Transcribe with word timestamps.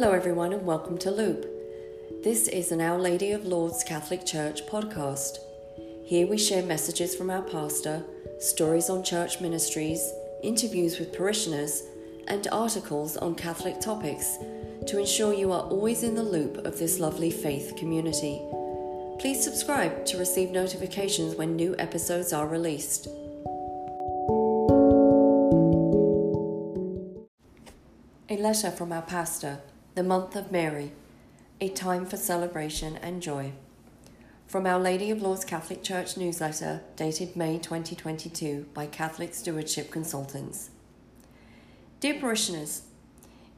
Hello, 0.00 0.14
everyone, 0.14 0.54
and 0.54 0.64
welcome 0.64 0.96
to 0.96 1.10
Loop. 1.10 1.44
This 2.24 2.48
is 2.48 2.72
an 2.72 2.80
Our 2.80 2.98
Lady 2.98 3.32
of 3.32 3.44
Lourdes 3.44 3.84
Catholic 3.84 4.24
Church 4.24 4.66
podcast. 4.66 5.36
Here 6.06 6.26
we 6.26 6.38
share 6.38 6.62
messages 6.62 7.14
from 7.14 7.28
our 7.28 7.42
pastor, 7.42 8.02
stories 8.38 8.88
on 8.88 9.04
church 9.04 9.42
ministries, 9.42 10.10
interviews 10.42 10.98
with 10.98 11.12
parishioners, 11.12 11.82
and 12.28 12.48
articles 12.50 13.18
on 13.18 13.34
Catholic 13.34 13.78
topics 13.78 14.38
to 14.86 14.98
ensure 14.98 15.34
you 15.34 15.52
are 15.52 15.64
always 15.64 16.02
in 16.02 16.14
the 16.14 16.22
loop 16.22 16.56
of 16.64 16.78
this 16.78 16.98
lovely 16.98 17.30
faith 17.30 17.74
community. 17.76 18.40
Please 19.18 19.44
subscribe 19.44 20.06
to 20.06 20.16
receive 20.16 20.50
notifications 20.50 21.34
when 21.34 21.56
new 21.56 21.76
episodes 21.78 22.32
are 22.32 22.48
released. 22.48 23.06
A 28.30 28.38
letter 28.40 28.70
from 28.70 28.92
our 28.92 29.02
pastor, 29.02 29.60
the 29.96 30.02
month 30.04 30.36
of 30.36 30.52
Mary, 30.52 30.92
a 31.60 31.68
time 31.68 32.06
for 32.06 32.16
celebration 32.16 32.96
and 32.98 33.20
joy. 33.20 33.52
From 34.46 34.64
Our 34.64 34.78
Lady 34.78 35.10
of 35.10 35.20
Lourdes 35.20 35.44
Catholic 35.44 35.82
Church 35.82 36.16
newsletter 36.16 36.82
dated 36.94 37.34
May 37.34 37.58
2022 37.58 38.66
by 38.72 38.86
Catholic 38.86 39.34
Stewardship 39.34 39.90
Consultants. 39.90 40.70
Dear 41.98 42.20
parishioners, 42.20 42.82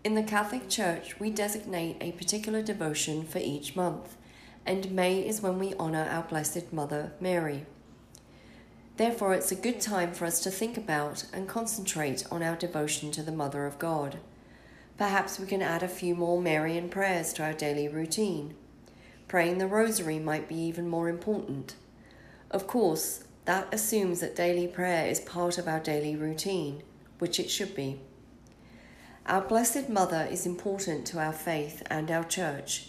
in 0.04 0.14
the 0.14 0.22
Catholic 0.22 0.70
Church 0.70 1.20
we 1.20 1.28
designate 1.28 1.98
a 2.00 2.12
particular 2.12 2.62
devotion 2.62 3.24
for 3.24 3.38
each 3.38 3.76
month, 3.76 4.16
and 4.64 4.90
May 4.90 5.20
is 5.20 5.42
when 5.42 5.58
we 5.58 5.74
honour 5.74 6.08
our 6.08 6.22
Blessed 6.22 6.72
Mother 6.72 7.12
Mary. 7.20 7.66
Therefore, 8.96 9.34
it's 9.34 9.52
a 9.52 9.56
good 9.56 9.82
time 9.82 10.14
for 10.14 10.24
us 10.24 10.40
to 10.40 10.50
think 10.50 10.78
about 10.78 11.26
and 11.32 11.46
concentrate 11.46 12.24
on 12.30 12.42
our 12.42 12.56
devotion 12.56 13.10
to 13.12 13.22
the 13.22 13.32
Mother 13.32 13.66
of 13.66 13.78
God. 13.78 14.18
Perhaps 14.98 15.40
we 15.40 15.46
can 15.46 15.62
add 15.62 15.82
a 15.82 15.88
few 15.88 16.14
more 16.14 16.40
Marian 16.40 16.88
prayers 16.88 17.32
to 17.34 17.42
our 17.42 17.52
daily 17.52 17.88
routine. 17.88 18.54
Praying 19.26 19.58
the 19.58 19.66
Rosary 19.66 20.18
might 20.18 20.48
be 20.48 20.56
even 20.56 20.88
more 20.88 21.08
important. 21.08 21.74
Of 22.50 22.66
course, 22.66 23.24
that 23.46 23.72
assumes 23.72 24.20
that 24.20 24.36
daily 24.36 24.68
prayer 24.68 25.06
is 25.06 25.20
part 25.20 25.58
of 25.58 25.66
our 25.66 25.80
daily 25.80 26.14
routine, 26.14 26.82
which 27.18 27.40
it 27.40 27.50
should 27.50 27.74
be. 27.74 28.00
Our 29.26 29.40
Blessed 29.40 29.88
Mother 29.88 30.28
is 30.30 30.46
important 30.46 31.06
to 31.06 31.18
our 31.18 31.32
faith 31.32 31.82
and 31.88 32.10
our 32.10 32.24
church. 32.24 32.88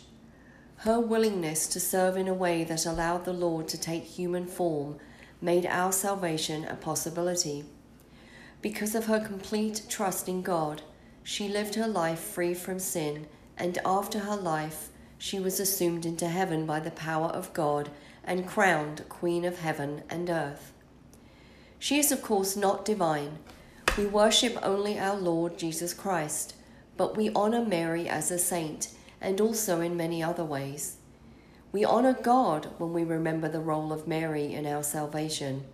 Her 0.77 0.99
willingness 0.99 1.67
to 1.67 1.79
serve 1.79 2.17
in 2.17 2.27
a 2.27 2.33
way 2.33 2.63
that 2.65 2.85
allowed 2.85 3.23
the 3.23 3.33
Lord 3.33 3.67
to 3.69 3.79
take 3.79 4.03
human 4.03 4.47
form 4.47 4.97
made 5.39 5.65
our 5.65 5.91
salvation 5.91 6.65
a 6.65 6.75
possibility. 6.75 7.63
Because 8.61 8.95
of 8.95 9.05
her 9.05 9.19
complete 9.19 9.83
trust 9.89 10.27
in 10.27 10.41
God, 10.41 10.81
she 11.23 11.47
lived 11.47 11.75
her 11.75 11.87
life 11.87 12.19
free 12.19 12.53
from 12.53 12.79
sin, 12.79 13.27
and 13.57 13.77
after 13.85 14.19
her 14.19 14.35
life, 14.35 14.89
she 15.17 15.39
was 15.39 15.59
assumed 15.59 16.05
into 16.05 16.27
heaven 16.27 16.65
by 16.65 16.79
the 16.79 16.91
power 16.91 17.27
of 17.27 17.53
God 17.53 17.89
and 18.23 18.47
crowned 18.47 19.07
Queen 19.09 19.45
of 19.45 19.59
heaven 19.59 20.03
and 20.09 20.29
earth. 20.29 20.73
She 21.79 21.99
is, 21.99 22.11
of 22.11 22.21
course, 22.21 22.55
not 22.55 22.85
divine 22.85 23.39
we 23.95 24.07
worship 24.07 24.57
only 24.63 24.97
our 24.97 25.15
Lord 25.15 25.55
Jesus 25.55 25.93
Christ, 25.93 26.55
but 26.97 27.15
we 27.15 27.29
honor 27.35 27.63
Mary 27.63 28.09
as 28.09 28.31
a 28.31 28.39
saint 28.39 28.89
and 29.21 29.39
also 29.39 29.81
in 29.81 29.95
many 29.95 30.23
other 30.23 30.43
ways. 30.43 30.97
We 31.71 31.85
honor 31.85 32.13
God 32.13 32.69
when 32.79 32.91
we 32.91 33.03
remember 33.03 33.47
the 33.47 33.59
role 33.59 33.93
of 33.93 34.07
Mary 34.07 34.51
in 34.51 34.65
our 34.65 34.81
salvation. 34.81 35.65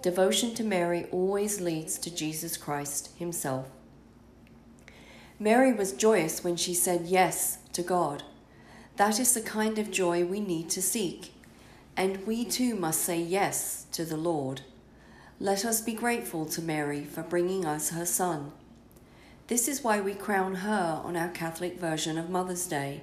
Devotion 0.00 0.54
to 0.54 0.64
Mary 0.64 1.04
always 1.12 1.60
leads 1.60 1.98
to 1.98 2.14
Jesus 2.14 2.56
Christ 2.56 3.10
Himself. 3.18 3.68
Mary 5.40 5.72
was 5.72 5.92
joyous 5.92 6.42
when 6.42 6.56
she 6.56 6.74
said 6.74 7.06
yes 7.06 7.58
to 7.72 7.80
God. 7.80 8.24
That 8.96 9.20
is 9.20 9.34
the 9.34 9.40
kind 9.40 9.78
of 9.78 9.92
joy 9.92 10.24
we 10.24 10.40
need 10.40 10.68
to 10.70 10.82
seek, 10.82 11.32
and 11.96 12.26
we 12.26 12.44
too 12.44 12.74
must 12.74 13.02
say 13.02 13.20
yes 13.20 13.86
to 13.92 14.04
the 14.04 14.16
Lord. 14.16 14.62
Let 15.38 15.64
us 15.64 15.80
be 15.80 15.92
grateful 15.92 16.44
to 16.46 16.60
Mary 16.60 17.04
for 17.04 17.22
bringing 17.22 17.64
us 17.64 17.90
her 17.90 18.04
Son. 18.04 18.50
This 19.46 19.68
is 19.68 19.84
why 19.84 20.00
we 20.00 20.14
crown 20.14 20.56
her 20.56 21.00
on 21.04 21.16
our 21.16 21.28
Catholic 21.28 21.78
version 21.78 22.18
of 22.18 22.28
Mother's 22.28 22.66
Day. 22.66 23.02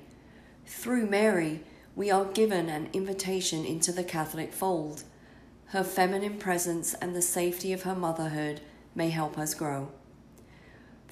Through 0.65 1.07
Mary, 1.07 1.61
we 1.95 2.11
are 2.11 2.25
given 2.25 2.67
an 2.67 2.89
invitation 2.91 3.63
into 3.63 3.93
the 3.93 4.03
Catholic 4.03 4.51
fold. 4.51 5.03
Her 5.67 5.85
feminine 5.85 6.37
presence 6.37 6.93
and 6.95 7.15
the 7.15 7.21
safety 7.21 7.71
of 7.71 7.83
her 7.83 7.95
motherhood 7.95 8.59
may 8.93 9.09
help 9.09 9.37
us 9.37 9.53
grow. 9.53 9.91